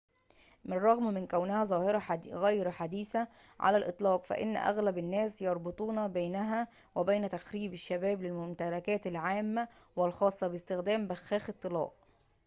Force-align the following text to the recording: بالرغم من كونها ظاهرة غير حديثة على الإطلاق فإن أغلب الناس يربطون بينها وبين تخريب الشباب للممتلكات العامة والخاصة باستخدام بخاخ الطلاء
بالرغم 0.65 1.13
من 1.13 1.27
كونها 1.27 1.63
ظاهرة 1.63 2.19
غير 2.31 2.71
حديثة 2.71 3.27
على 3.59 3.77
الإطلاق 3.77 4.25
فإن 4.25 4.57
أغلب 4.57 4.97
الناس 4.97 5.41
يربطون 5.41 6.07
بينها 6.07 6.67
وبين 6.95 7.29
تخريب 7.29 7.73
الشباب 7.73 8.21
للممتلكات 8.21 9.07
العامة 9.07 9.67
والخاصة 9.95 10.47
باستخدام 10.47 11.07
بخاخ 11.07 11.49
الطلاء 11.49 11.93